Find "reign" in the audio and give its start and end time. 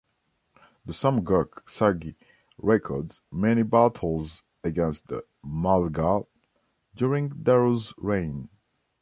7.99-8.49